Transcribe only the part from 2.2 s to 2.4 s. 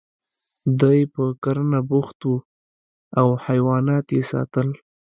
و